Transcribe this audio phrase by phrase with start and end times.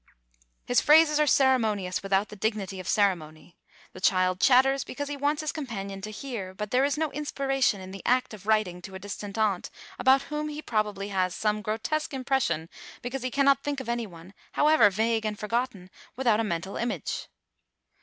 [0.65, 3.55] His phrases are ceremonious without the dignity of ceremony.
[3.93, 7.79] The child chatters because he wants his companion to hear; but there is no inspiration
[7.79, 9.69] in the act of writing to a distant aunt
[9.99, 12.67] about whom he probably has some grotesque impression
[13.03, 17.27] because he cannot think of anyone, however vague and forgotten, without a mental image.